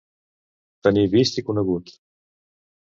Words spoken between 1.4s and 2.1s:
i conegut.